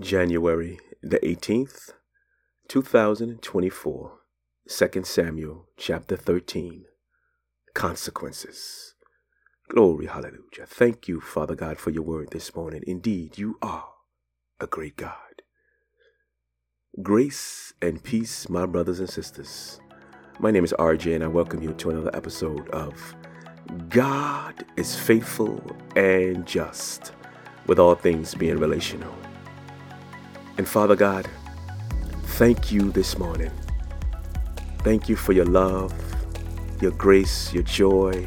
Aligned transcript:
January 0.00 0.78
the 1.02 1.18
18th, 1.18 1.90
2024. 2.68 4.12
2 4.66 5.04
Samuel 5.04 5.66
chapter 5.76 6.16
13. 6.16 6.86
Consequences. 7.74 8.94
Glory, 9.68 10.06
hallelujah. 10.06 10.64
Thank 10.66 11.06
you, 11.06 11.20
Father 11.20 11.54
God, 11.54 11.78
for 11.78 11.90
your 11.90 12.02
word 12.02 12.30
this 12.30 12.54
morning. 12.56 12.82
Indeed, 12.86 13.36
you 13.36 13.58
are 13.60 13.90
a 14.58 14.66
great 14.66 14.96
God. 14.96 15.42
Grace 17.02 17.74
and 17.82 18.02
peace, 18.02 18.48
my 18.48 18.64
brothers 18.64 19.00
and 19.00 19.10
sisters. 19.10 19.80
My 20.38 20.50
name 20.50 20.64
is 20.64 20.74
RJ, 20.78 21.14
and 21.14 21.24
I 21.24 21.28
welcome 21.28 21.62
you 21.62 21.74
to 21.74 21.90
another 21.90 22.16
episode 22.16 22.70
of 22.70 22.94
God 23.90 24.64
is 24.78 24.98
Faithful 24.98 25.62
and 25.94 26.46
Just, 26.46 27.12
with 27.66 27.78
all 27.78 27.94
things 27.94 28.34
being 28.34 28.58
relational. 28.58 29.14
And 30.60 30.68
Father 30.68 30.94
God, 30.94 31.26
thank 32.36 32.70
you 32.70 32.92
this 32.92 33.16
morning. 33.16 33.50
Thank 34.80 35.08
you 35.08 35.16
for 35.16 35.32
your 35.32 35.46
love, 35.46 35.90
your 36.82 36.90
grace, 36.90 37.50
your 37.54 37.62
joy. 37.62 38.26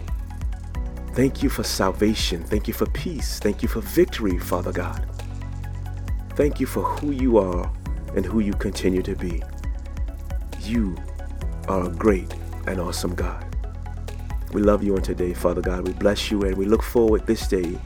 Thank 1.13 1.44
you 1.44 1.49
for 1.49 1.61
salvation. 1.61 2.44
Thank 2.44 2.67
you 2.67 2.73
for 2.73 2.88
peace. 2.88 3.38
Thank 3.38 3.61
you 3.61 3.67
for 3.67 3.81
victory, 3.81 4.39
Father 4.39 4.72
God. 4.72 5.05
Thank 6.31 6.59
you 6.59 6.66
for 6.66 6.81
who 6.81 7.11
you 7.11 7.38
are 7.38 7.72
and 8.16 8.25
who 8.25 8.39
you 8.39 8.53
continue 8.53 9.03
to 9.03 9.16
be. 9.16 9.44
You 10.61 10.97
are 11.67 11.86
a 11.86 11.89
great 11.89 12.34
and 12.66 12.80
awesome 12.80 13.13
God. 13.13 13.45
We 14.53 14.63
love 14.63 14.84
you 14.84 14.95
on 14.95 15.03
today, 15.03 15.36
Father 15.36 15.61
God. 15.61 15.86
We 15.86 15.94
bless 15.94 16.31
you 16.31 16.41
and 16.41 16.58
we 16.58 16.66
look 16.66 16.81
forward 16.81 17.27
this 17.27 17.47
day 17.47 17.80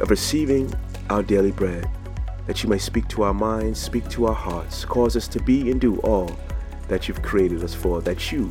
of 0.00 0.10
receiving 0.10 0.74
our 1.08 1.22
daily 1.22 1.52
bread 1.52 1.88
that 2.46 2.62
you 2.62 2.68
may 2.68 2.78
speak 2.78 3.08
to 3.08 3.22
our 3.22 3.34
minds, 3.34 3.80
speak 3.80 4.08
to 4.10 4.26
our 4.26 4.34
hearts, 4.34 4.84
cause 4.84 5.16
us 5.16 5.28
to 5.28 5.42
be 5.42 5.70
and 5.70 5.80
do 5.80 5.96
all 5.98 6.30
that 6.88 7.08
you've 7.08 7.22
created 7.22 7.62
us 7.64 7.74
for, 7.74 8.00
that 8.00 8.30
you 8.30 8.50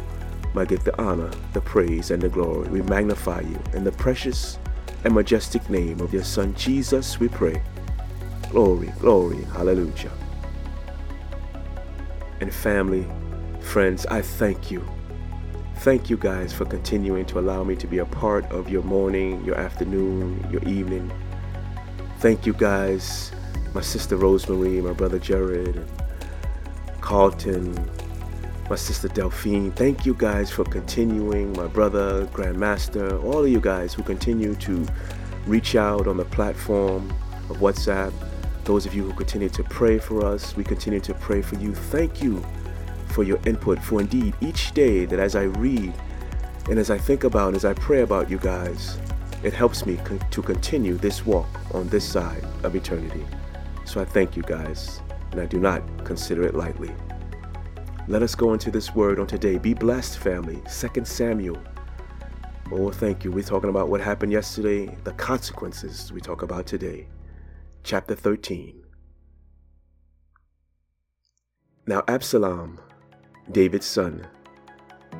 might 0.53 0.67
get 0.67 0.83
the 0.83 1.01
honor, 1.01 1.31
the 1.53 1.61
praise, 1.61 2.11
and 2.11 2.21
the 2.21 2.29
glory. 2.29 2.67
We 2.69 2.81
magnify 2.81 3.41
you 3.41 3.59
in 3.73 3.83
the 3.83 3.91
precious 3.91 4.59
and 5.03 5.13
majestic 5.13 5.69
name 5.69 6.01
of 6.01 6.13
your 6.13 6.23
Son, 6.23 6.53
Jesus, 6.55 7.19
we 7.19 7.27
pray. 7.27 7.61
Glory, 8.49 8.91
glory, 8.99 9.43
hallelujah. 9.53 10.11
And 12.41 12.53
family, 12.53 13.07
friends, 13.61 14.05
I 14.07 14.21
thank 14.21 14.71
you. 14.71 14.85
Thank 15.77 16.09
you 16.09 16.17
guys 16.17 16.53
for 16.53 16.65
continuing 16.65 17.25
to 17.27 17.39
allow 17.39 17.63
me 17.63 17.75
to 17.75 17.87
be 17.87 17.99
a 17.99 18.05
part 18.05 18.45
of 18.51 18.69
your 18.69 18.83
morning, 18.83 19.43
your 19.45 19.55
afternoon, 19.55 20.45
your 20.51 20.63
evening. 20.63 21.11
Thank 22.19 22.45
you 22.45 22.53
guys 22.53 23.31
my 23.75 23.81
sister 23.81 24.15
Rosemary, 24.15 24.79
my 24.79 24.93
brother 24.93 25.19
Jared, 25.19 25.75
and 25.75 25.89
Carlton, 27.01 27.77
my 28.69 28.77
sister 28.77 29.09
Delphine. 29.09 29.71
Thank 29.71 30.05
you 30.05 30.13
guys 30.13 30.49
for 30.49 30.63
continuing, 30.63 31.51
my 31.51 31.67
brother 31.67 32.25
Grandmaster, 32.27 33.21
all 33.21 33.43
of 33.43 33.49
you 33.49 33.59
guys 33.59 33.93
who 33.93 34.01
continue 34.01 34.55
to 34.55 34.87
reach 35.45 35.75
out 35.75 36.07
on 36.07 36.15
the 36.15 36.23
platform 36.23 37.13
of 37.49 37.57
WhatsApp. 37.57 38.13
Those 38.63 38.85
of 38.85 38.95
you 38.95 39.03
who 39.03 39.13
continue 39.13 39.49
to 39.49 39.63
pray 39.63 39.99
for 39.99 40.25
us, 40.25 40.55
we 40.55 40.63
continue 40.63 41.01
to 41.01 41.13
pray 41.13 41.41
for 41.41 41.55
you. 41.55 41.75
Thank 41.75 42.23
you 42.23 42.43
for 43.07 43.25
your 43.25 43.39
input. 43.45 43.83
For 43.83 43.99
indeed, 43.99 44.35
each 44.39 44.71
day 44.71 45.03
that 45.03 45.19
as 45.19 45.35
I 45.35 45.43
read 45.43 45.93
and 46.69 46.79
as 46.79 46.89
I 46.89 46.97
think 46.97 47.25
about, 47.25 47.53
as 47.55 47.65
I 47.65 47.73
pray 47.73 48.03
about 48.03 48.29
you 48.29 48.37
guys, 48.37 48.97
it 49.43 49.51
helps 49.51 49.85
me 49.85 49.97
con- 49.97 50.21
to 50.31 50.41
continue 50.41 50.95
this 50.95 51.25
walk 51.25 51.49
on 51.75 51.89
this 51.89 52.05
side 52.05 52.43
of 52.63 52.73
eternity. 52.73 53.25
So 53.85 54.01
I 54.01 54.05
thank 54.05 54.35
you 54.35 54.43
guys, 54.43 55.01
and 55.31 55.39
I 55.39 55.45
do 55.45 55.59
not 55.59 55.81
consider 56.03 56.43
it 56.43 56.55
lightly. 56.55 56.91
Let 58.07 58.23
us 58.23 58.35
go 58.35 58.53
into 58.53 58.69
this 58.71 58.93
word 58.93 59.19
on 59.19 59.27
today. 59.27 59.57
Be 59.57 59.73
blessed, 59.73 60.17
family. 60.17 60.61
2 60.69 61.05
Samuel. 61.05 61.57
Oh, 62.71 62.91
thank 62.91 63.23
you. 63.23 63.31
We're 63.31 63.43
talking 63.43 63.69
about 63.69 63.89
what 63.89 64.01
happened 64.01 64.31
yesterday, 64.31 64.95
the 65.03 65.13
consequences 65.13 66.11
we 66.11 66.19
talk 66.19 66.41
about 66.41 66.65
today. 66.65 67.07
Chapter 67.83 68.15
13. 68.15 68.83
Now, 71.87 72.03
Absalom, 72.07 72.79
David's 73.51 73.85
son, 73.85 74.25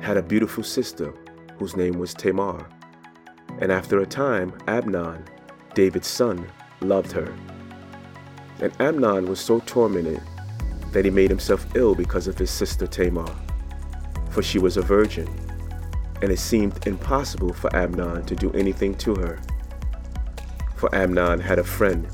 had 0.00 0.16
a 0.16 0.22
beautiful 0.22 0.64
sister 0.64 1.14
whose 1.58 1.76
name 1.76 1.98
was 1.98 2.14
Tamar. 2.14 2.68
And 3.60 3.70
after 3.70 4.00
a 4.00 4.06
time, 4.06 4.52
Amnon, 4.66 5.24
David's 5.74 6.08
son, 6.08 6.46
loved 6.80 7.12
her. 7.12 7.32
And 8.60 8.72
Amnon 8.80 9.26
was 9.26 9.40
so 9.40 9.60
tormented 9.60 10.20
that 10.92 11.04
he 11.04 11.10
made 11.10 11.28
himself 11.28 11.66
ill 11.74 11.94
because 11.94 12.26
of 12.26 12.38
his 12.38 12.50
sister 12.50 12.86
Tamar, 12.86 13.28
for 14.30 14.42
she 14.42 14.58
was 14.58 14.76
a 14.76 14.82
virgin, 14.82 15.28
and 16.22 16.32
it 16.32 16.38
seemed 16.38 16.86
impossible 16.86 17.52
for 17.52 17.74
Amnon 17.76 18.24
to 18.24 18.34
do 18.34 18.50
anything 18.52 18.94
to 18.96 19.14
her. 19.16 19.38
For 20.76 20.94
Amnon 20.94 21.40
had 21.40 21.58
a 21.58 21.64
friend 21.64 22.06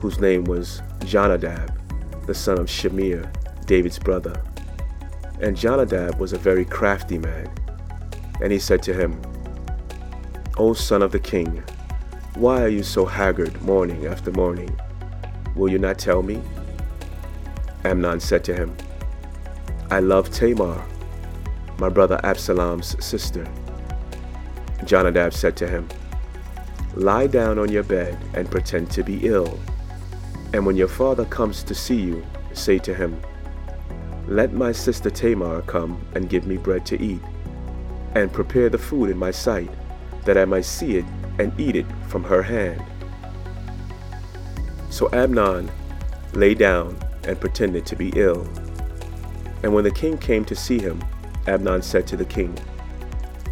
whose 0.00 0.20
name 0.20 0.44
was 0.44 0.82
Jonadab, 1.04 1.70
the 2.26 2.34
son 2.34 2.58
of 2.58 2.66
Shimeah, 2.66 3.30
David's 3.66 3.98
brother. 3.98 4.42
And 5.40 5.56
Jonadab 5.56 6.18
was 6.18 6.32
a 6.32 6.38
very 6.38 6.64
crafty 6.64 7.18
man, 7.18 7.50
and 8.42 8.52
he 8.52 8.58
said 8.58 8.82
to 8.82 8.92
him, 8.92 9.20
O 10.58 10.74
son 10.74 11.02
of 11.02 11.12
the 11.12 11.18
king, 11.18 11.62
why 12.34 12.62
are 12.62 12.68
you 12.68 12.82
so 12.82 13.06
haggard 13.06 13.60
morning 13.62 14.06
after 14.06 14.30
morning? 14.30 14.76
Will 15.54 15.70
you 15.70 15.78
not 15.78 15.98
tell 15.98 16.22
me? 16.22 16.42
Amnon 17.84 18.18
said 18.20 18.42
to 18.44 18.54
him, 18.54 18.76
I 19.90 20.00
love 20.00 20.30
Tamar, 20.30 20.84
my 21.78 21.88
brother 21.88 22.20
Absalom's 22.24 22.96
sister. 23.04 23.46
Jonadab 24.84 25.32
said 25.32 25.56
to 25.58 25.68
him, 25.68 25.88
Lie 26.94 27.26
down 27.26 27.58
on 27.58 27.70
your 27.70 27.82
bed 27.82 28.18
and 28.34 28.50
pretend 28.50 28.90
to 28.92 29.02
be 29.02 29.26
ill. 29.26 29.58
And 30.52 30.64
when 30.64 30.76
your 30.76 30.88
father 30.88 31.24
comes 31.24 31.62
to 31.64 31.74
see 31.74 32.00
you, 32.00 32.24
say 32.52 32.78
to 32.78 32.94
him, 32.94 33.20
Let 34.26 34.52
my 34.52 34.72
sister 34.72 35.10
Tamar 35.10 35.62
come 35.62 36.04
and 36.14 36.28
give 36.28 36.46
me 36.46 36.56
bread 36.56 36.86
to 36.86 37.00
eat, 37.02 37.20
and 38.14 38.32
prepare 38.32 38.68
the 38.68 38.78
food 38.78 39.10
in 39.10 39.18
my 39.18 39.30
sight, 39.30 39.70
that 40.24 40.38
I 40.38 40.44
might 40.44 40.64
see 40.64 40.96
it 40.96 41.04
and 41.38 41.58
eat 41.60 41.76
it 41.76 41.86
from 42.08 42.24
her 42.24 42.42
hand. 42.42 42.82
So 44.94 45.10
Amnon 45.12 45.72
lay 46.34 46.54
down 46.54 46.96
and 47.24 47.40
pretended 47.40 47.84
to 47.86 47.96
be 47.96 48.12
ill. 48.14 48.46
And 49.64 49.74
when 49.74 49.82
the 49.82 49.90
king 49.90 50.16
came 50.16 50.44
to 50.44 50.54
see 50.54 50.78
him, 50.78 51.02
Amnon 51.48 51.82
said 51.82 52.06
to 52.06 52.16
the 52.16 52.24
king, 52.24 52.56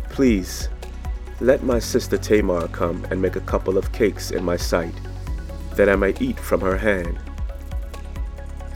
Please, 0.09 0.69
let 1.41 1.65
my 1.65 1.81
sister 1.81 2.17
Tamar 2.17 2.69
come 2.69 3.05
and 3.11 3.21
make 3.21 3.35
a 3.35 3.41
couple 3.41 3.77
of 3.77 3.91
cakes 3.91 4.31
in 4.31 4.45
my 4.45 4.57
sight, 4.57 4.95
that 5.75 5.89
I 5.89 5.97
might 5.97 6.23
eat 6.23 6.39
from 6.39 6.61
her 6.61 6.79
hand. 6.79 7.19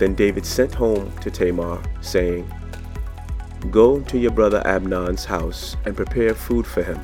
Then 0.00 0.16
David 0.16 0.44
sent 0.44 0.74
home 0.74 1.12
to 1.20 1.30
Tamar, 1.30 1.80
saying, 2.00 2.52
Go 3.70 4.00
to 4.00 4.18
your 4.18 4.32
brother 4.32 4.60
Amnon's 4.66 5.24
house 5.24 5.76
and 5.84 5.94
prepare 5.94 6.34
food 6.34 6.66
for 6.66 6.82
him. 6.82 6.98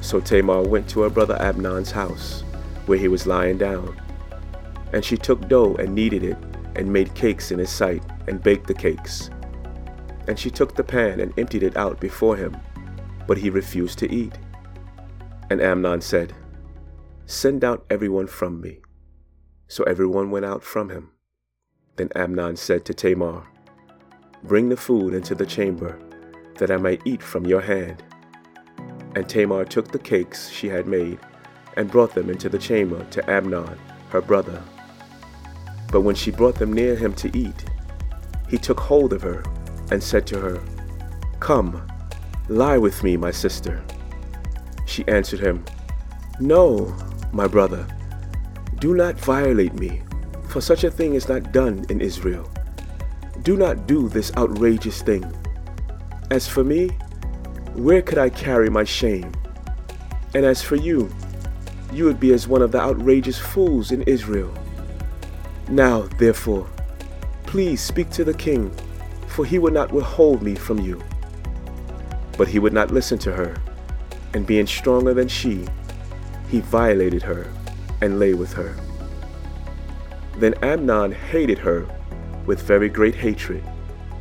So 0.00 0.18
Tamar 0.18 0.62
went 0.62 0.88
to 0.90 1.02
her 1.02 1.08
brother 1.08 1.40
Amnon's 1.40 1.92
house 1.92 2.42
where 2.86 2.98
he 2.98 3.08
was 3.08 3.26
lying 3.26 3.58
down. 3.58 4.00
And 4.92 5.04
she 5.04 5.16
took 5.16 5.48
dough 5.48 5.74
and 5.76 5.94
kneaded 5.94 6.22
it, 6.22 6.38
and 6.76 6.92
made 6.92 7.14
cakes 7.14 7.50
in 7.50 7.58
his 7.58 7.70
sight, 7.70 8.02
and 8.26 8.42
baked 8.42 8.66
the 8.66 8.74
cakes. 8.74 9.30
And 10.28 10.38
she 10.38 10.50
took 10.50 10.74
the 10.74 10.84
pan 10.84 11.20
and 11.20 11.36
emptied 11.38 11.62
it 11.62 11.76
out 11.76 12.00
before 12.00 12.36
him, 12.36 12.56
but 13.26 13.38
he 13.38 13.50
refused 13.50 13.98
to 14.00 14.12
eat. 14.12 14.38
And 15.50 15.60
Amnon 15.60 16.00
said, 16.00 16.34
Send 17.26 17.64
out 17.64 17.84
everyone 17.90 18.26
from 18.26 18.60
me. 18.60 18.80
So 19.68 19.84
everyone 19.84 20.30
went 20.30 20.44
out 20.44 20.62
from 20.62 20.90
him. 20.90 21.10
Then 21.96 22.10
Amnon 22.14 22.56
said 22.56 22.84
to 22.86 22.94
Tamar, 22.94 23.46
Bring 24.44 24.68
the 24.68 24.76
food 24.76 25.14
into 25.14 25.34
the 25.34 25.46
chamber, 25.46 25.98
that 26.58 26.70
I 26.70 26.76
may 26.76 26.98
eat 27.04 27.22
from 27.22 27.46
your 27.46 27.60
hand. 27.60 28.02
And 29.14 29.28
Tamar 29.28 29.64
took 29.64 29.92
the 29.92 29.98
cakes 29.98 30.50
she 30.50 30.68
had 30.68 30.86
made 30.86 31.18
and 31.76 31.90
brought 31.90 32.14
them 32.14 32.30
into 32.30 32.48
the 32.48 32.58
chamber 32.58 33.04
to 33.10 33.30
Amnon, 33.30 33.78
her 34.10 34.20
brother. 34.20 34.62
But 35.90 36.02
when 36.02 36.14
she 36.14 36.30
brought 36.30 36.56
them 36.56 36.72
near 36.72 36.96
him 36.96 37.14
to 37.14 37.36
eat, 37.36 37.64
he 38.48 38.58
took 38.58 38.80
hold 38.80 39.12
of 39.12 39.22
her 39.22 39.42
and 39.90 40.02
said 40.02 40.26
to 40.28 40.40
her, 40.40 40.60
Come, 41.40 41.86
lie 42.48 42.78
with 42.78 43.02
me, 43.02 43.16
my 43.16 43.30
sister. 43.30 43.82
She 44.86 45.06
answered 45.08 45.40
him, 45.40 45.64
No, 46.40 46.94
my 47.32 47.46
brother, 47.46 47.86
do 48.78 48.94
not 48.94 49.18
violate 49.18 49.74
me, 49.74 50.02
for 50.48 50.60
such 50.60 50.84
a 50.84 50.90
thing 50.90 51.14
is 51.14 51.28
not 51.28 51.52
done 51.52 51.86
in 51.88 52.00
Israel. 52.00 52.50
Do 53.42 53.56
not 53.56 53.86
do 53.86 54.08
this 54.08 54.32
outrageous 54.36 55.02
thing. 55.02 55.24
As 56.30 56.46
for 56.46 56.64
me, 56.64 56.88
where 57.74 58.02
could 58.02 58.18
I 58.18 58.28
carry 58.28 58.68
my 58.68 58.84
shame? 58.84 59.32
And 60.34 60.44
as 60.44 60.62
for 60.62 60.76
you, 60.76 61.10
you 61.92 62.04
would 62.04 62.18
be 62.18 62.32
as 62.32 62.48
one 62.48 62.62
of 62.62 62.72
the 62.72 62.80
outrageous 62.80 63.38
fools 63.38 63.92
in 63.92 64.02
Israel. 64.02 64.52
Now, 65.68 66.02
therefore, 66.18 66.66
please 67.44 67.82
speak 67.82 68.10
to 68.10 68.24
the 68.24 68.34
king, 68.34 68.74
for 69.28 69.44
he 69.44 69.58
would 69.58 69.74
not 69.74 69.92
withhold 69.92 70.42
me 70.42 70.54
from 70.54 70.78
you. 70.78 71.02
But 72.38 72.48
he 72.48 72.58
would 72.58 72.72
not 72.72 72.90
listen 72.90 73.18
to 73.20 73.32
her, 73.32 73.56
and 74.32 74.46
being 74.46 74.66
stronger 74.66 75.12
than 75.12 75.28
she, 75.28 75.66
he 76.48 76.60
violated 76.60 77.22
her 77.22 77.52
and 78.00 78.18
lay 78.18 78.34
with 78.34 78.52
her. 78.54 78.74
Then 80.38 80.54
Amnon 80.62 81.12
hated 81.12 81.58
her 81.58 81.86
with 82.46 82.62
very 82.62 82.88
great 82.88 83.14
hatred, 83.14 83.62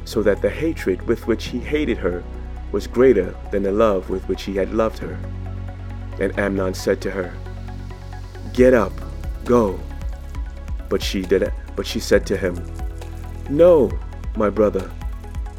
so 0.03 0.21
that 0.23 0.41
the 0.41 0.49
hatred 0.49 1.01
with 1.07 1.25
which 1.25 1.45
he 1.45 1.59
hated 1.59 1.97
her 1.97 2.23
was 2.71 2.85
greater 2.85 3.35
than 3.51 3.63
the 3.63 3.71
love 3.71 4.09
with 4.09 4.27
which 4.27 4.43
he 4.43 4.55
had 4.55 4.73
loved 4.73 4.97
her. 4.99 5.17
And 6.19 6.37
Amnon 6.37 6.73
said 6.73 7.01
to 7.01 7.11
her, 7.11 7.33
Get 8.53 8.73
up, 8.73 8.93
go. 9.45 9.79
But 10.89 11.01
she 11.01 11.21
did 11.21 11.41
it. 11.41 11.53
but 11.75 11.87
she 11.87 11.99
said 11.99 12.25
to 12.27 12.37
him, 12.37 12.55
No, 13.49 13.91
my 14.35 14.49
brother, 14.49 14.91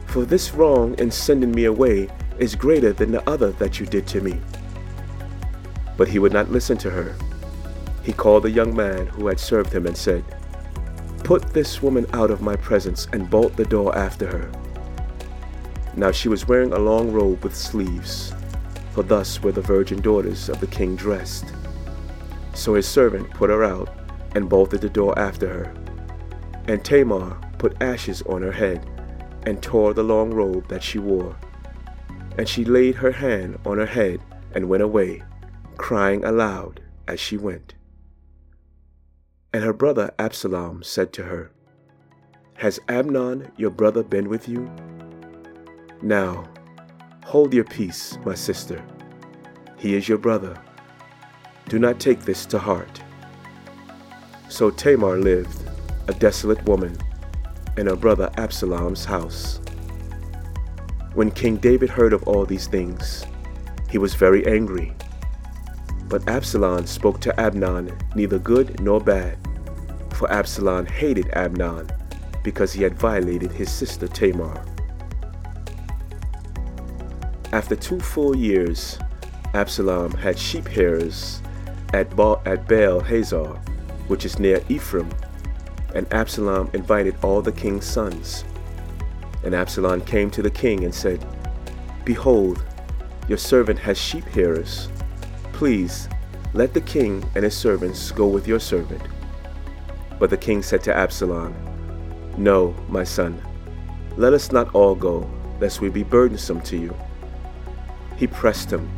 for 0.06 0.25
this 0.25 0.53
wrong 0.53 0.94
in 0.99 1.11
sending 1.11 1.53
me 1.53 1.65
away 1.65 2.09
is 2.39 2.55
greater 2.55 2.93
than 2.93 3.12
the 3.12 3.29
other 3.29 3.53
that 3.53 3.81
you 3.81 3.87
did 3.87 4.06
to 4.09 4.21
me. 4.21 4.41
But 5.97 6.09
he 6.09 6.19
would 6.19 6.33
not 6.33 6.50
listen 6.50 6.77
to 6.79 6.91
her. 6.91 7.17
He 8.03 8.12
called 8.12 8.43
the 8.43 8.50
young 8.50 8.75
man 8.75 9.06
who 9.06 9.27
had 9.27 9.41
served 9.41 9.73
him 9.73 9.87
and 9.87 9.97
said, 9.97 10.25
Put 11.25 11.55
this 11.55 11.83
woman 11.83 12.06
out 12.12 12.31
of 12.31 12.43
my 12.43 12.56
presence 12.56 13.06
and 13.12 13.31
bolt 13.31 13.56
the 13.56 13.65
door 13.65 13.97
after 13.97 14.27
her. 14.27 14.53
Now 15.97 16.11
she 16.11 16.29
was 16.29 16.49
wearing 16.49 16.73
a 16.73 16.79
long 16.79 17.12
robe 17.12 17.43
with 17.44 17.55
sleeves, 17.56 18.35
for 18.93 19.03
thus 19.03 19.43
were 19.43 19.53
the 19.53 19.61
virgin 19.61 20.00
daughters 20.00 20.49
of 20.49 20.61
the 20.61 20.67
king 20.67 20.97
dressed. 20.97 21.53
So 22.54 22.75
his 22.75 22.87
servant 22.87 23.31
put 23.31 23.50
her 23.50 23.64
out 23.64 23.88
and 24.34 24.49
bolted 24.49 24.81
the 24.81 24.88
door 24.88 25.19
after 25.19 25.49
her. 25.49 25.75
And 26.69 26.84
Tamar 26.84 27.40
put 27.58 27.81
ashes 27.82 28.22
on 28.22 28.43
her 28.43 28.52
head 28.52 28.88
and 29.46 29.62
tore 29.62 29.94
the 29.94 30.02
long 30.02 30.31
robe 30.32 30.69
that 30.69 30.82
she 30.82 30.99
wore. 30.99 31.37
And 32.38 32.49
she 32.49 32.64
laid 32.64 32.94
her 32.96 33.12
hand 33.12 33.58
on 33.66 33.78
her 33.78 33.87
head 33.87 34.20
and 34.54 34.69
went 34.69 34.82
away, 34.82 35.22
crying 35.76 36.25
aloud 36.25 36.81
as 37.08 37.20
she 37.20 37.37
went. 37.37 37.75
And 39.52 39.62
her 39.64 39.72
brother 39.72 40.14
Absalom 40.19 40.82
said 40.82 41.12
to 41.14 41.25
her, 41.25 41.50
Has 42.55 42.81
Amnon 42.88 43.52
your 43.56 43.70
brother 43.70 44.02
been 44.02 44.28
with 44.28 44.48
you? 44.48 44.70
Now, 46.00 46.44
hold 47.25 47.52
your 47.52 47.64
peace, 47.64 48.19
my 48.25 48.34
sister. 48.34 48.82
He 49.76 49.94
is 49.94 50.08
your 50.08 50.19
brother. 50.19 50.56
Do 51.69 51.79
not 51.79 52.00
take 52.00 52.20
this 52.20 52.44
to 52.47 52.59
heart. 52.59 53.03
So 54.49 54.70
Tamar 54.70 55.19
lived, 55.19 55.70
a 56.09 56.12
desolate 56.14 56.62
woman, 56.64 56.99
in 57.76 57.87
her 57.87 57.97
brother 57.97 58.31
Absalom's 58.37 59.05
house. 59.05 59.61
When 61.14 61.31
King 61.31 61.56
David 61.56 61.88
heard 61.88 62.12
of 62.12 62.23
all 62.25 62.44
these 62.44 62.67
things, 62.67 63.25
he 63.91 63.99
was 63.99 64.14
very 64.14 64.47
angry. 64.47 64.94
But 66.09 66.29
Absalom 66.29 66.87
spoke 66.87 67.20
to 67.20 67.41
Amnon 67.41 67.97
neither 68.15 68.38
good 68.38 68.81
nor 68.81 69.00
bad, 69.00 69.38
for 70.12 70.31
Absalom 70.31 70.87
hated 70.87 71.31
Amnon 71.35 71.91
because 72.43 72.73
he 72.73 72.82
had 72.82 72.99
violated 72.99 73.53
his 73.53 73.70
sister 73.70 74.08
Tamar. 74.08 74.65
After 77.53 77.76
two 77.76 78.00
full 78.00 78.37
years, 78.37 78.99
Absalom 79.55 80.12
had 80.12 80.38
sheep 80.38 80.67
shearers 80.69 81.43
at, 81.93 82.15
ba- 82.17 82.41
at 82.47 82.69
Baal 82.69 83.00
Hazor, 83.00 83.47
which 84.09 84.25
is 84.25 84.39
near 84.39 84.62
Ephraim, 84.69 85.11
and 85.94 86.12
Absalom 86.12 86.71
invited 86.73 87.17
all 87.23 87.43
the 87.43 87.53
king's 87.53 87.85
sons. 87.87 88.44
And 89.44 89.55
Absalom 89.55 90.03
came 90.03 90.31
to 90.31 90.43
the 90.43 90.50
king 90.50 90.85
and 90.85 90.94
said, 90.94 91.25
Behold, 92.05 92.65
your 93.29 93.39
servant 93.39 93.79
has 93.79 93.99
sheep 93.99 94.25
shearers. 94.33 94.89
Please, 95.53 96.09
let 96.55 96.75
the 96.75 96.81
king 96.81 97.25
and 97.35 97.44
his 97.44 97.56
servants 97.56 98.11
go 98.11 98.27
with 98.27 98.47
your 98.47 98.61
servant. 98.61 99.03
But 100.19 100.31
the 100.31 100.37
king 100.37 100.62
said 100.62 100.83
to 100.85 100.97
Absalom, 100.97 101.55
No, 102.37 102.75
my 102.89 103.05
son, 103.05 103.41
let 104.17 104.33
us 104.33 104.53
not 104.53 104.75
all 104.75 104.94
go, 104.94 105.29
lest 105.61 105.81
we 105.81 105.89
be 105.89 106.03
burdensome 106.03 106.61
to 106.62 106.77
you. 106.77 106.94
He 108.17 108.27
pressed 108.27 108.71
him, 108.71 108.91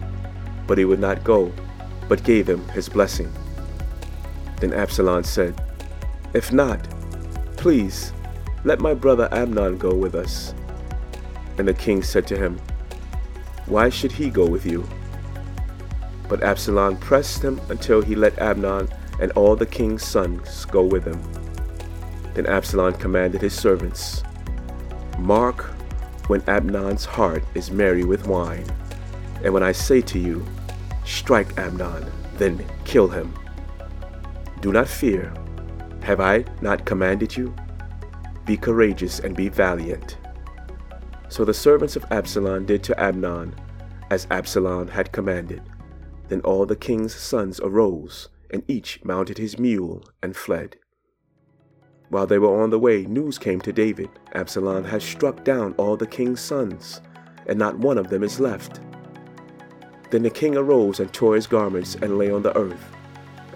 but 0.67 0.79
he 0.79 0.85
would 0.85 0.99
not 1.01 1.25
go, 1.25 1.53
but 2.09 2.25
gave 2.25 2.49
him 2.49 2.67
his 2.69 2.89
blessing. 2.89 3.33
Then 4.61 4.73
Absalom 4.73 5.25
said, 5.25 5.61
If 6.33 6.53
not, 6.53 6.81
please, 7.57 8.13
let 8.65 8.81
my 8.81 8.95
brother 8.95 9.29
Amnon 9.33 9.79
go 9.79 9.95
with 9.95 10.15
us. 10.15 10.55
And 11.59 11.69
the 11.69 11.75
king 11.75 12.03
said 12.03 12.27
to 12.29 12.37
him, 12.37 12.61
Why 13.67 13.89
should 13.89 14.13
he 14.13 14.31
go 14.31 14.47
with 14.47 14.67
you? 14.67 14.87
But 16.29 16.43
Absalom 16.43 16.97
pressed 16.99 17.43
him 17.43 17.61
until 17.69 18.03
he 18.03 18.15
let 18.15 18.39
Amnon 18.39 18.89
and 19.21 19.31
all 19.33 19.57
the 19.57 19.67
king's 19.67 20.03
sons 20.03 20.65
go 20.67 20.83
with 20.83 21.05
him. 21.05 21.21
Then 22.35 22.47
Absalom 22.47 22.95
commanded 22.95 23.41
his 23.41 23.55
servants, 23.55 24.23
Mark 25.19 25.63
when 26.27 26.43
Amnon's 26.49 27.05
heart 27.05 27.45
is 27.55 27.71
merry 27.71 28.03
with 28.03 28.27
wine 28.27 28.65
and 29.45 29.53
when 29.53 29.63
I 29.63 29.73
say 29.73 30.01
to 30.01 30.19
you, 30.19 30.45
Strike 31.05 31.59
Amnon, 31.59 32.11
then 32.39 32.65
kill 32.85 33.09
him. 33.09 33.35
Do 34.61 34.73
not 34.73 34.89
fear. 34.89 35.33
Have 36.03 36.21
I 36.21 36.45
not 36.61 36.85
commanded 36.85 37.37
you? 37.37 37.55
Be 38.45 38.57
courageous 38.57 39.21
and 39.21 39.37
be 39.37 39.49
valiant. 39.49 40.19
So 41.29 41.45
the 41.45 41.55
servants 41.55 41.97
of 41.97 42.05
Absalom 42.11 42.67
did 42.67 42.83
to 42.85 43.03
Amnon 43.03 43.55
as 44.11 44.27
Absalom 44.31 44.89
had 44.89 45.13
commanded. 45.13 45.63
Then 46.29 46.41
all 46.41 46.67
the 46.67 46.77
king's 46.77 47.15
sons 47.15 47.61
arose, 47.61 48.29
and 48.51 48.63
each 48.69 49.05
mounted 49.05 49.39
his 49.39 49.59
mule 49.59 50.05
and 50.23 50.37
fled. 50.37 50.77
While 52.09 52.27
they 52.27 52.39
were 52.39 52.63
on 52.63 52.71
the 52.71 52.79
way, 52.79 53.05
news 53.07 53.39
came 53.39 53.61
to 53.63 53.73
David 53.73 54.09
Absalom 54.35 54.85
has 54.85 55.03
struck 55.03 55.43
down 55.45 55.75
all 55.77 55.97
the 55.97 56.07
king's 56.07 56.41
sons, 56.41 57.01
and 57.47 57.59
not 57.59 57.79
one 57.79 57.99
of 57.99 58.09
them 58.09 58.23
is 58.23 58.39
left. 58.39 58.81
Then 60.15 60.23
the 60.23 60.31
king 60.31 60.57
arose 60.57 61.01
and 61.01 61.13
tore 61.13 61.35
his 61.35 61.49
garments 61.49 61.97
and 61.97 62.19
lay 62.19 62.31
on 62.31 62.45
the 62.45 62.57
earth. 62.57 62.95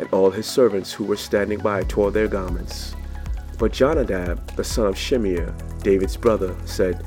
And 0.00 0.08
all 0.10 0.28
his 0.28 0.44
servants 0.44 0.93
who 0.93 1.05
were 1.05 1.16
standing 1.16 1.60
by 1.60 1.84
tore 1.84 2.10
their 2.10 2.26
garments. 2.26 2.96
But 3.60 3.72
Jonadab, 3.72 4.56
the 4.56 4.64
son 4.64 4.88
of 4.88 4.96
Shimeah, 4.96 5.54
David's 5.85 6.16
brother, 6.16 6.56
said, 6.64 7.06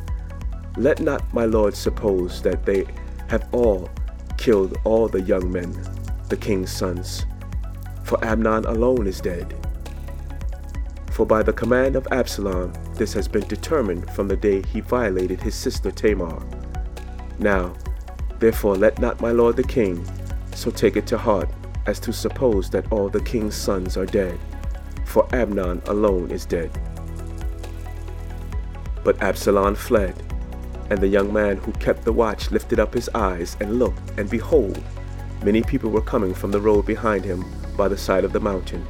Let 0.78 1.02
not 1.02 1.34
my 1.34 1.44
lord 1.44 1.75
suppose 1.75 2.42
that 2.44 2.66
they 2.66 2.86
have 3.28 3.46
all 3.52 3.90
killed 4.38 4.78
all 4.86 5.10
the 5.10 5.20
young 5.20 5.52
men, 5.52 5.74
the 6.30 6.38
king's 6.38 6.72
sons, 6.72 7.25
for 8.06 8.24
Amnon 8.24 8.64
alone 8.64 9.06
is 9.06 9.20
dead. 9.20 9.54
For 11.12 11.25
by 11.25 11.44
the 11.44 11.52
command 11.52 11.98
of 11.98 12.08
Absalom, 12.14 12.72
this 12.94 13.12
has 13.12 13.28
been 13.28 13.46
determined 13.50 14.10
from 14.12 14.30
the 14.30 14.38
day 14.38 14.62
he 14.62 14.80
violated 14.80 15.42
his 15.42 15.56
sister 15.56 15.92
Tamar. 15.92 16.42
Now, 17.38 17.75
Therefore 18.42 18.76
let 18.76 18.98
not 18.98 19.22
my 19.22 19.32
lord 19.32 19.56
the 19.56 19.64
king 19.64 20.04
so 20.56 20.72
take 20.72 20.98
it 20.98 21.06
to 21.08 21.18
heart 21.18 21.48
as 21.86 22.00
to 22.00 22.12
suppose 22.12 22.72
that 22.72 22.92
all 22.92 23.08
the 23.08 23.22
king's 23.22 23.54
sons 23.56 23.98
are 23.98 24.06
dead, 24.06 24.40
for 25.06 25.28
Amnon 25.34 25.82
alone 25.86 26.32
is 26.32 26.46
dead. 26.46 26.72
But 29.04 29.22
Absalom 29.22 29.76
fled, 29.76 30.16
and 30.90 31.00
the 31.00 31.08
young 31.08 31.32
man 31.32 31.58
who 31.58 31.72
kept 31.74 32.04
the 32.04 32.14
watch 32.14 32.50
lifted 32.50 32.80
up 32.80 32.96
his 32.96 33.10
eyes 33.14 33.58
and 33.60 33.78
looked, 33.78 34.20
and 34.20 34.28
behold, 34.28 34.84
many 35.44 35.62
people 35.62 35.92
were 35.92 36.02
coming 36.02 36.34
from 36.34 36.52
the 36.52 36.62
road 36.62 36.88
behind 36.88 37.24
him 37.24 37.46
by 37.78 37.88
the 37.88 37.98
side 37.98 38.24
of 38.24 38.34
the 38.34 38.40
mountain. 38.40 38.86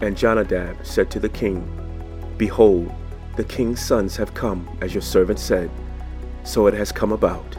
And 0.00 0.16
Jonadab 0.16 0.86
said 0.86 1.10
to 1.10 1.20
the 1.20 1.28
king, 1.28 1.66
Behold, 2.36 2.92
the 3.36 3.44
king's 3.44 3.80
sons 3.80 4.16
have 4.16 4.34
come, 4.34 4.68
as 4.80 4.94
your 4.94 5.02
servant 5.02 5.40
said, 5.40 5.68
so 6.44 6.68
it 6.68 6.74
has 6.74 6.92
come 6.92 7.10
about. 7.10 7.56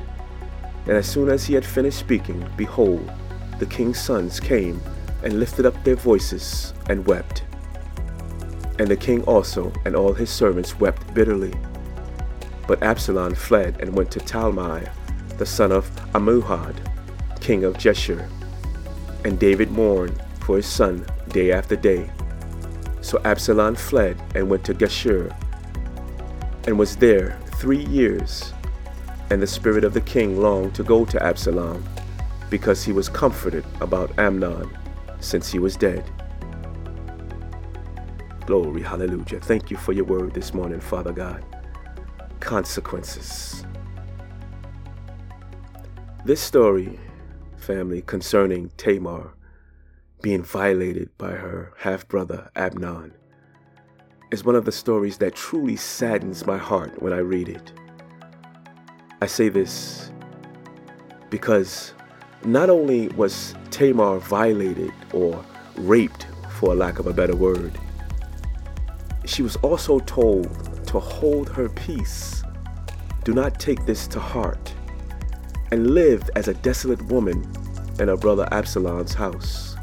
And 0.89 0.97
as 0.97 1.07
soon 1.07 1.29
as 1.29 1.45
he 1.45 1.53
had 1.53 1.63
finished 1.63 1.99
speaking, 1.99 2.43
behold, 2.57 3.11
the 3.59 3.67
king's 3.67 3.99
sons 3.99 4.39
came 4.39 4.81
and 5.23 5.39
lifted 5.39 5.67
up 5.67 5.83
their 5.83 5.95
voices 5.95 6.73
and 6.89 7.05
wept. 7.05 7.43
And 8.79 8.87
the 8.87 8.97
king 8.97 9.21
also 9.25 9.71
and 9.85 9.95
all 9.95 10.13
his 10.13 10.31
servants 10.31 10.79
wept 10.79 11.13
bitterly. 11.13 11.53
But 12.67 12.81
Absalom 12.81 13.35
fled 13.35 13.79
and 13.79 13.93
went 13.93 14.09
to 14.13 14.19
Talmai, 14.19 14.91
the 15.37 15.45
son 15.45 15.71
of 15.71 15.87
Ammihud, 16.13 16.75
king 17.39 17.65
of 17.65 17.75
Geshur. 17.75 18.27
And 19.23 19.39
David 19.39 19.69
mourned 19.69 20.19
for 20.39 20.55
his 20.55 20.65
son 20.65 21.05
day 21.27 21.51
after 21.51 21.75
day. 21.75 22.09
So 23.01 23.21
Absalom 23.25 23.75
fled 23.75 24.19
and 24.33 24.49
went 24.49 24.63
to 24.65 24.73
Geshur, 24.73 25.35
and 26.65 26.79
was 26.79 26.95
there 26.95 27.37
three 27.59 27.85
years. 27.85 28.53
And 29.31 29.41
the 29.41 29.47
spirit 29.47 29.83
of 29.83 29.93
the 29.93 30.01
king 30.01 30.41
longed 30.41 30.73
to 30.75 30.83
go 30.83 31.05
to 31.05 31.23
Absalom, 31.23 31.83
because 32.49 32.83
he 32.83 32.91
was 32.91 33.09
comforted 33.09 33.63
about 33.79 34.17
Amnon, 34.17 34.75
since 35.19 35.51
he 35.51 35.59
was 35.59 35.75
dead. 35.75 36.03
Glory, 38.47 38.81
hallelujah. 38.81 39.39
Thank 39.39 39.69
you 39.69 39.77
for 39.77 39.93
your 39.93 40.05
word 40.05 40.33
this 40.33 40.53
morning, 40.53 40.79
Father 40.79 41.11
God. 41.11 41.45
Consequences. 42.39 43.63
This 46.25 46.41
story, 46.41 46.99
family, 47.57 48.01
concerning 48.01 48.71
Tamar 48.77 49.33
being 50.21 50.43
violated 50.43 51.15
by 51.17 51.31
her 51.31 51.71
half 51.77 52.07
brother 52.07 52.49
Abnon, 52.55 53.11
is 54.31 54.43
one 54.43 54.55
of 54.55 54.65
the 54.65 54.71
stories 54.71 55.17
that 55.19 55.35
truly 55.35 55.75
saddens 55.75 56.45
my 56.47 56.57
heart 56.57 57.01
when 57.01 57.13
I 57.13 57.19
read 57.19 57.47
it. 57.47 57.71
I 59.21 59.27
say 59.27 59.49
this 59.49 60.11
because 61.29 61.93
not 62.45 62.69
only 62.69 63.09
was 63.09 63.53
Tamar 63.69 64.19
violated 64.19 64.93
or 65.11 65.43
raped, 65.75 66.27
for 66.51 66.73
lack 66.73 66.99
of 66.99 67.07
a 67.07 67.13
better 67.13 67.35
word, 67.35 67.77
she 69.25 69.41
was 69.41 69.57
also 69.57 69.99
told 69.99 70.85
to 70.87 70.99
hold 70.99 71.49
her 71.49 71.67
peace. 71.69 72.43
Do 73.25 73.33
not 73.33 73.59
take 73.59 73.85
this 73.85 74.07
to 74.07 74.19
heart 74.19 74.73
and 75.71 75.91
lived 75.91 76.31
as 76.35 76.47
a 76.47 76.53
desolate 76.53 77.01
woman 77.03 77.45
in 77.99 78.07
her 78.07 78.17
brother 78.17 78.47
Absalom's 78.51 79.13
house. 79.13 79.75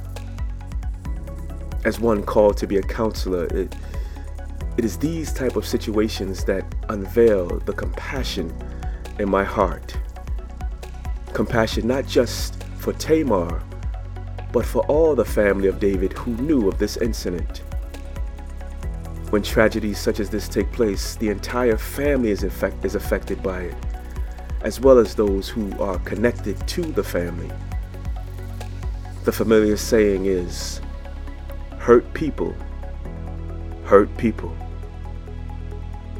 As 1.85 2.01
one 2.01 2.23
called 2.23 2.57
to 2.57 2.67
be 2.67 2.79
a 2.79 2.83
counselor, 2.83 3.45
it, 3.47 3.75
it 4.79 4.85
is 4.85 4.97
these 4.97 5.33
type 5.33 5.57
of 5.57 5.67
situations 5.67 6.45
that 6.45 6.65
unveil 6.89 7.59
the 7.61 7.73
compassion 7.73 8.51
in 9.19 9.29
my 9.29 9.45
heart. 9.45 9.97
Compassion 11.33 11.87
not 11.87 12.07
just 12.07 12.65
for 12.79 12.93
Tamar, 12.93 13.63
but 14.53 14.65
for 14.65 14.85
all 14.87 15.15
the 15.15 15.25
family 15.25 15.69
of 15.69 15.81
David 15.81 16.13
who 16.13 16.37
knew 16.37 16.69
of 16.69 16.79
this 16.79 16.97
incident. 16.97 17.63
When 19.31 19.43
tragedies 19.43 19.99
such 19.99 20.21
as 20.21 20.31
this 20.31 20.49
take 20.49 20.71
place, 20.73 21.17
the 21.17 21.29
entire 21.29 21.77
family 21.77 22.31
is, 22.31 22.45
effect- 22.45 22.85
is 22.85 22.95
affected 22.95 23.43
by 23.43 23.63
it 23.63 23.75
as 24.67 24.81
well 24.81 24.99
as 24.99 25.15
those 25.15 25.49
who 25.49 25.71
are 25.81 25.99
connected 26.01 26.59
to 26.67 26.83
the 26.83 27.05
family. 27.05 27.51
The 29.25 29.31
familiar 29.31 29.77
saying 29.77 30.27
is 30.27 30.81
hurt 31.79 32.13
people, 32.15 32.53
hurt 33.85 34.15
people. 34.17 34.57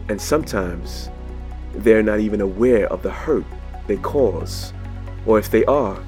And 0.09 0.21
sometimes 0.21 1.11
they're 1.79 2.03
not 2.03 2.21
even 2.21 2.41
aware 2.41 2.87
of 2.89 3.03
the 3.03 3.11
hurt 3.11 3.45
they 3.87 3.97
cause, 3.99 4.73
or 5.27 5.39
if 5.39 5.51
they 5.51 5.65
are, 5.67 5.99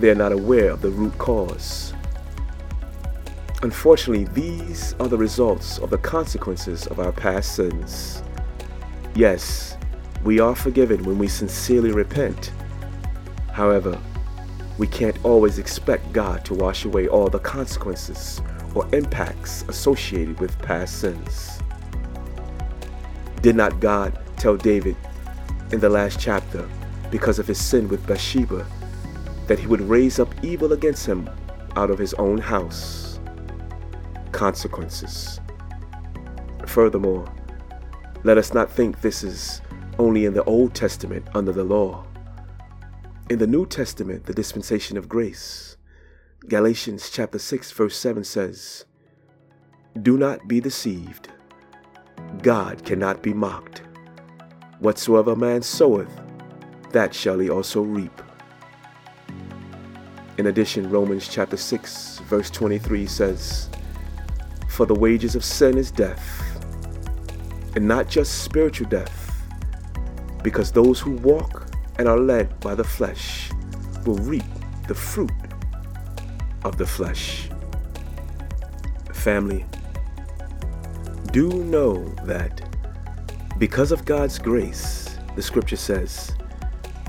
they're 0.00 0.14
not 0.14 0.32
aware 0.32 0.70
of 0.70 0.80
the 0.80 0.90
root 0.90 1.16
cause. 1.18 1.92
Unfortunately, 3.62 4.24
these 4.34 4.94
are 5.00 5.08
the 5.08 5.16
results 5.16 5.78
of 5.78 5.90
the 5.90 5.98
consequences 5.98 6.86
of 6.88 7.00
our 7.00 7.12
past 7.12 7.54
sins. 7.54 8.22
Yes, 9.14 9.76
we 10.22 10.40
are 10.40 10.54
forgiven 10.54 11.02
when 11.04 11.18
we 11.18 11.28
sincerely 11.28 11.92
repent. 11.92 12.52
However, 13.52 13.98
we 14.76 14.86
can't 14.86 15.16
always 15.24 15.58
expect 15.58 16.12
God 16.12 16.44
to 16.46 16.54
wash 16.54 16.84
away 16.84 17.06
all 17.06 17.28
the 17.28 17.38
consequences 17.38 18.42
or 18.74 18.88
impacts 18.92 19.64
associated 19.68 20.40
with 20.40 20.58
past 20.58 21.00
sins. 21.00 21.60
Did 23.40 23.54
not 23.54 23.78
God 23.78 24.18
tell 24.44 24.56
David 24.58 24.94
in 25.72 25.80
the 25.80 25.88
last 25.88 26.20
chapter, 26.20 26.68
because 27.10 27.38
of 27.38 27.46
his 27.46 27.58
sin 27.58 27.88
with 27.88 28.06
Bathsheba, 28.06 28.66
that 29.46 29.58
he 29.58 29.66
would 29.66 29.80
raise 29.80 30.20
up 30.20 30.28
evil 30.44 30.74
against 30.74 31.06
him 31.06 31.30
out 31.76 31.90
of 31.90 31.98
his 31.98 32.12
own 32.14 32.36
house? 32.36 33.18
Consequences. 34.32 35.40
Furthermore, 36.66 37.26
let 38.22 38.36
us 38.36 38.52
not 38.52 38.70
think 38.70 39.00
this 39.00 39.22
is 39.22 39.62
only 39.98 40.26
in 40.26 40.34
the 40.34 40.44
Old 40.44 40.74
Testament 40.74 41.26
under 41.34 41.52
the 41.52 41.64
law. 41.64 42.04
In 43.30 43.38
the 43.38 43.46
New 43.46 43.64
Testament, 43.64 44.26
the 44.26 44.34
dispensation 44.34 44.98
of 44.98 45.08
grace, 45.08 45.78
Galatians 46.48 47.08
chapter 47.08 47.38
6 47.38 47.72
verse 47.72 47.96
7 47.96 48.22
says, 48.24 48.84
Do 50.02 50.18
not 50.18 50.46
be 50.46 50.60
deceived. 50.60 51.30
God 52.42 52.84
cannot 52.84 53.22
be 53.22 53.32
mocked. 53.32 53.80
Whatsoever 54.84 55.32
a 55.32 55.36
man 55.36 55.62
soweth, 55.62 56.10
that 56.92 57.14
shall 57.14 57.38
he 57.38 57.48
also 57.48 57.80
reap. 57.80 58.20
In 60.36 60.48
addition, 60.48 60.90
Romans 60.90 61.26
chapter 61.26 61.56
6 61.56 62.18
verse 62.28 62.50
23 62.50 63.06
says, 63.06 63.70
For 64.68 64.84
the 64.84 64.94
wages 64.94 65.36
of 65.36 65.42
sin 65.42 65.78
is 65.78 65.90
death, 65.90 66.22
and 67.74 67.88
not 67.88 68.10
just 68.10 68.42
spiritual 68.44 68.86
death, 68.90 69.32
because 70.42 70.70
those 70.70 71.00
who 71.00 71.12
walk 71.12 71.66
and 71.98 72.06
are 72.06 72.18
led 72.20 72.60
by 72.60 72.74
the 72.74 72.84
flesh 72.84 73.48
will 74.04 74.18
reap 74.18 74.44
the 74.86 74.94
fruit 74.94 75.32
of 76.62 76.76
the 76.76 76.86
flesh. 76.86 77.48
Family, 79.14 79.64
do 81.32 81.48
know 81.64 82.04
that 82.26 82.73
because 83.64 83.92
of 83.92 84.04
God's 84.04 84.38
grace, 84.38 85.16
the 85.36 85.40
scripture 85.40 85.74
says, 85.74 86.36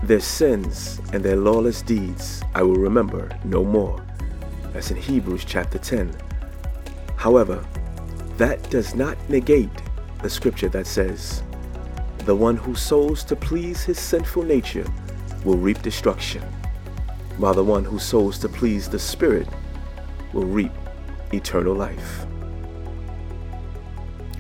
their 0.03 0.21
sins 0.21 1.01
and 1.11 1.21
their 1.21 1.35
lawless 1.35 1.81
deeds 1.81 2.41
I 2.53 2.63
will 2.63 2.77
remember 2.77 3.29
no 3.43 3.65
more. 3.65 4.01
That's 4.71 4.89
in 4.89 4.95
Hebrews 4.95 5.43
chapter 5.43 5.77
10. 5.77 6.15
However, 7.17 7.61
that 8.37 8.69
does 8.69 8.95
not 8.95 9.17
negate 9.29 9.69
the 10.21 10.29
scripture 10.29 10.69
that 10.69 10.87
says, 10.87 11.43
the 12.19 12.33
one 12.33 12.55
who 12.55 12.73
sows 12.73 13.25
to 13.25 13.35
please 13.35 13.83
his 13.83 13.99
sinful 13.99 14.43
nature 14.43 14.87
will 15.43 15.57
reap 15.57 15.81
destruction, 15.81 16.41
while 17.35 17.53
the 17.53 17.65
one 17.65 17.83
who 17.83 17.99
sows 17.99 18.39
to 18.39 18.47
please 18.47 18.87
the 18.87 18.97
Spirit 18.97 19.49
will 20.31 20.45
reap 20.45 20.71
eternal 21.33 21.75
life. 21.75 22.25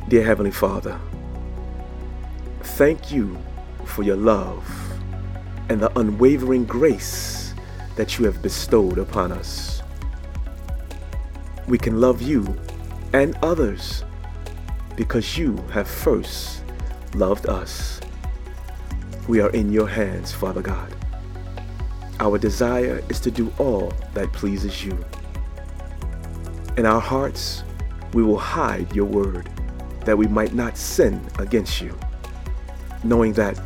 Dear 0.07 0.23
Heavenly 0.23 0.51
Father, 0.51 0.97
thank 2.75 3.09
you 3.09 3.37
for 3.85 4.03
your 4.03 4.17
love 4.17 4.69
and 5.69 5.79
the 5.79 5.97
unwavering 5.97 6.65
grace 6.65 7.53
that 7.95 8.19
you 8.19 8.25
have 8.25 8.41
bestowed 8.41 8.97
upon 8.97 9.31
us. 9.31 9.81
We 11.69 11.77
can 11.77 12.01
love 12.01 12.21
you 12.21 12.43
and 13.13 13.33
others 13.41 14.03
because 14.97 15.37
you 15.37 15.55
have 15.71 15.87
first 15.87 16.63
loved 17.13 17.47
us. 17.47 18.01
We 19.29 19.39
are 19.39 19.51
in 19.51 19.71
your 19.71 19.87
hands, 19.87 20.33
Father 20.33 20.61
God. 20.61 20.93
Our 22.19 22.37
desire 22.37 23.01
is 23.07 23.21
to 23.21 23.31
do 23.31 23.53
all 23.57 23.93
that 24.15 24.33
pleases 24.33 24.83
you. 24.83 24.97
In 26.75 26.85
our 26.85 26.99
hearts, 26.99 27.63
we 28.13 28.21
will 28.21 28.37
hide 28.37 28.93
your 28.93 29.05
word 29.05 29.49
that 30.01 30.17
we 30.17 30.27
might 30.27 30.53
not 30.53 30.77
sin 30.77 31.21
against 31.39 31.79
you, 31.79 31.97
knowing 33.05 33.33
that 33.33 33.59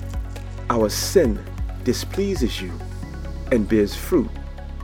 our 0.69 0.89
sin 0.89 1.43
displeases 1.83 2.61
you 2.61 2.71
and 3.51 3.67
bears 3.67 3.95
fruit 3.95 4.29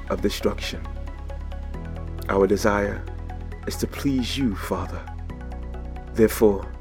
of 0.10 0.22
destruction. 0.22 0.82
Our 2.30 2.48
desire 2.48 3.04
is 3.68 3.76
to 3.78 3.88
please 3.88 4.38
you, 4.38 4.56
Father. 4.56 5.02
Therefore, 6.14 6.72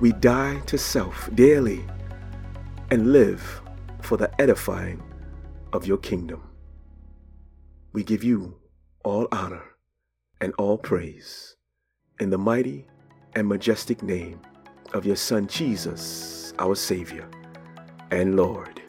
we 0.00 0.12
die 0.12 0.60
to 0.66 0.76
self 0.76 1.30
daily 1.34 1.84
and 2.90 3.12
live 3.12 3.62
for 4.02 4.16
the 4.16 4.30
edifying 4.40 5.02
of 5.72 5.86
your 5.86 5.98
kingdom. 5.98 6.42
We 7.92 8.02
give 8.02 8.24
you 8.24 8.56
all 9.04 9.28
honor 9.30 9.62
and 10.40 10.52
all 10.58 10.76
praise 10.76 11.56
in 12.18 12.30
the 12.30 12.38
mighty 12.38 12.86
and 13.34 13.48
majestic 13.48 14.02
name 14.02 14.40
of 14.94 15.04
your 15.04 15.16
Son 15.16 15.48
Jesus, 15.48 16.54
our 16.60 16.76
Savior 16.76 17.28
and 18.12 18.36
Lord. 18.36 18.80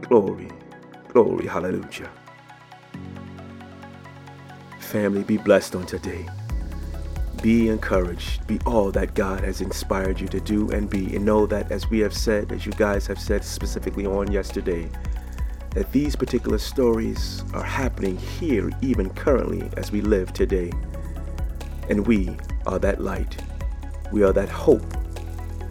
Glory, 0.00 0.48
glory, 1.08 1.46
hallelujah. 1.46 2.10
Family, 4.80 5.22
be 5.22 5.36
blessed 5.36 5.76
on 5.76 5.86
today. 5.86 6.28
Be 7.40 7.68
encouraged. 7.68 8.46
Be 8.48 8.58
all 8.66 8.90
that 8.90 9.14
God 9.14 9.44
has 9.44 9.60
inspired 9.60 10.20
you 10.20 10.26
to 10.26 10.40
do 10.40 10.70
and 10.70 10.90
be. 10.90 11.14
And 11.14 11.24
know 11.24 11.46
that, 11.46 11.70
as 11.70 11.88
we 11.88 12.00
have 12.00 12.14
said, 12.14 12.50
as 12.50 12.66
you 12.66 12.72
guys 12.72 13.06
have 13.06 13.18
said 13.18 13.44
specifically 13.44 14.06
on 14.06 14.30
yesterday, 14.30 14.90
that 15.70 15.90
these 15.92 16.16
particular 16.16 16.58
stories 16.58 17.44
are 17.54 17.62
happening 17.62 18.16
here, 18.16 18.70
even 18.82 19.08
currently, 19.10 19.70
as 19.76 19.92
we 19.92 20.00
live 20.00 20.32
today. 20.32 20.72
And 21.88 22.06
we 22.06 22.36
are 22.66 22.80
that 22.80 23.00
light. 23.00 23.40
We 24.10 24.24
are 24.24 24.32
that 24.32 24.48
hope. 24.48 25.01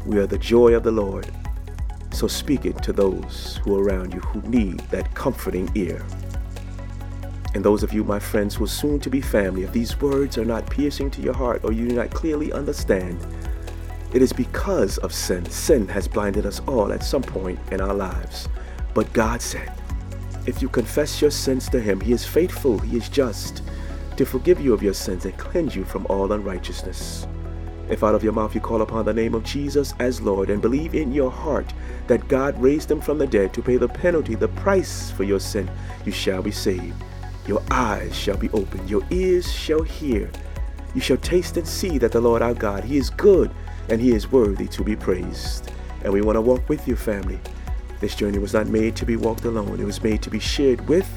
We 0.05 0.17
are 0.17 0.27
the 0.27 0.37
joy 0.37 0.73
of 0.73 0.83
the 0.83 0.91
Lord. 0.91 1.31
So 2.11 2.27
speak 2.27 2.65
it 2.65 2.81
to 2.83 2.93
those 2.93 3.59
who 3.63 3.77
are 3.77 3.83
around 3.83 4.13
you 4.13 4.19
who 4.19 4.41
need 4.49 4.79
that 4.91 5.13
comforting 5.13 5.69
ear. 5.75 6.05
And 7.53 7.63
those 7.63 7.83
of 7.83 7.93
you, 7.93 8.03
my 8.03 8.19
friends, 8.19 8.55
who 8.55 8.63
are 8.63 8.67
soon 8.67 8.99
to 9.01 9.09
be 9.09 9.21
family, 9.21 9.63
if 9.63 9.71
these 9.71 9.99
words 10.01 10.37
are 10.37 10.45
not 10.45 10.69
piercing 10.69 11.11
to 11.11 11.21
your 11.21 11.33
heart 11.33 11.63
or 11.63 11.71
you 11.71 11.87
do 11.87 11.95
not 11.95 12.11
clearly 12.11 12.51
understand, 12.51 13.25
it 14.13 14.21
is 14.21 14.33
because 14.33 14.97
of 14.99 15.13
sin. 15.13 15.45
Sin 15.49 15.87
has 15.89 16.07
blinded 16.07 16.45
us 16.45 16.61
all 16.67 16.91
at 16.91 17.03
some 17.03 17.23
point 17.23 17.59
in 17.71 17.79
our 17.79 17.93
lives. 17.93 18.49
But 18.93 19.11
God 19.13 19.41
said, 19.41 19.71
if 20.45 20.61
you 20.61 20.69
confess 20.69 21.21
your 21.21 21.31
sins 21.31 21.69
to 21.69 21.79
Him, 21.79 22.01
He 22.01 22.11
is 22.11 22.25
faithful, 22.25 22.79
He 22.79 22.97
is 22.97 23.07
just 23.07 23.61
to 24.17 24.25
forgive 24.25 24.59
you 24.59 24.73
of 24.73 24.81
your 24.81 24.93
sins 24.93 25.25
and 25.25 25.37
cleanse 25.37 25.75
you 25.75 25.85
from 25.85 26.05
all 26.07 26.31
unrighteousness. 26.31 27.27
If 27.91 28.05
out 28.05 28.15
of 28.15 28.23
your 28.23 28.31
mouth 28.31 28.55
you 28.55 28.61
call 28.61 28.81
upon 28.81 29.03
the 29.03 29.13
name 29.13 29.35
of 29.35 29.43
Jesus 29.43 29.93
as 29.99 30.21
Lord 30.21 30.49
and 30.49 30.61
believe 30.61 30.95
in 30.95 31.11
your 31.11 31.29
heart 31.29 31.73
that 32.07 32.25
God 32.29 32.59
raised 32.59 32.89
him 32.89 33.01
from 33.01 33.17
the 33.17 33.27
dead 33.27 33.53
to 33.53 33.61
pay 33.61 33.75
the 33.75 33.89
penalty, 33.89 34.33
the 34.33 34.47
price 34.47 35.11
for 35.11 35.25
your 35.25 35.41
sin, 35.41 35.69
you 36.05 36.11
shall 36.13 36.41
be 36.41 36.51
saved. 36.51 36.95
Your 37.45 37.61
eyes 37.69 38.17
shall 38.17 38.37
be 38.37 38.49
opened, 38.51 38.89
your 38.89 39.03
ears 39.09 39.51
shall 39.51 39.81
hear. 39.81 40.31
You 40.95 41.01
shall 41.01 41.17
taste 41.17 41.57
and 41.57 41.67
see 41.67 41.97
that 41.97 42.13
the 42.13 42.21
Lord 42.21 42.41
our 42.41 42.53
God, 42.53 42.85
He 42.85 42.95
is 42.95 43.09
good 43.09 43.51
and 43.89 43.99
He 43.99 44.13
is 44.13 44.31
worthy 44.31 44.69
to 44.69 44.85
be 44.85 44.95
praised. 44.95 45.69
And 46.05 46.13
we 46.13 46.21
want 46.21 46.37
to 46.37 46.41
walk 46.41 46.69
with 46.69 46.87
you, 46.87 46.95
family. 46.95 47.41
This 47.99 48.15
journey 48.15 48.39
was 48.39 48.53
not 48.53 48.67
made 48.67 48.95
to 48.95 49.05
be 49.05 49.17
walked 49.17 49.43
alone, 49.43 49.81
it 49.81 49.85
was 49.85 50.01
made 50.01 50.21
to 50.21 50.29
be 50.29 50.39
shared 50.39 50.87
with 50.87 51.09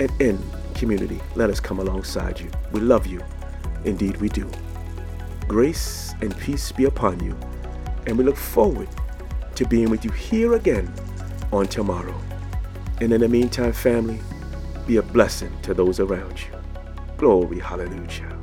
and 0.00 0.10
in 0.20 0.42
community. 0.74 1.20
Let 1.36 1.50
us 1.50 1.60
come 1.60 1.78
alongside 1.78 2.40
you. 2.40 2.50
We 2.72 2.80
love 2.80 3.06
you. 3.06 3.22
Indeed, 3.84 4.16
we 4.16 4.28
do. 4.28 4.50
Grace 5.50 6.14
and 6.20 6.38
peace 6.38 6.70
be 6.70 6.84
upon 6.84 7.18
you. 7.18 7.36
And 8.06 8.16
we 8.16 8.22
look 8.22 8.36
forward 8.36 8.86
to 9.56 9.66
being 9.66 9.90
with 9.90 10.04
you 10.04 10.12
here 10.12 10.54
again 10.54 10.94
on 11.50 11.66
tomorrow. 11.66 12.14
And 13.00 13.12
in 13.12 13.20
the 13.20 13.28
meantime, 13.28 13.72
family, 13.72 14.20
be 14.86 14.98
a 14.98 15.02
blessing 15.02 15.50
to 15.62 15.74
those 15.74 15.98
around 15.98 16.38
you. 16.38 16.52
Glory, 17.16 17.58
hallelujah. 17.58 18.39